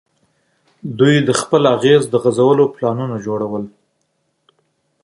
[0.99, 3.63] دوی د خپل نفوذ د غځولو پلانونه جوړول.